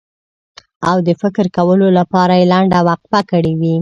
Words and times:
او 0.89 0.97
د 1.07 1.09
فکر 1.21 1.45
کولو 1.57 1.87
لپاره 1.99 2.33
یې 2.39 2.45
لنډه 2.53 2.79
وقفه 2.89 3.19
کړې 3.31 3.53
وي. 3.59 3.69